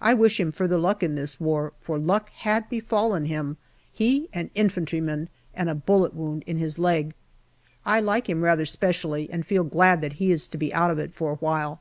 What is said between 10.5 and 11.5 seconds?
be out of it for a